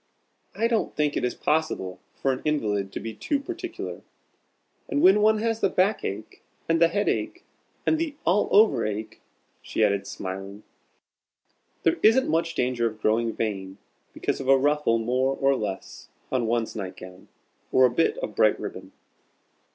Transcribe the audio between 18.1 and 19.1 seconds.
of bright ribbon."